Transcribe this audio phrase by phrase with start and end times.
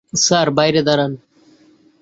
[0.13, 1.11] Sir, বাইরে দাড়ান।